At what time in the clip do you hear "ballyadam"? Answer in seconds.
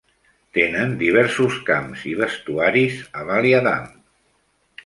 3.29-3.89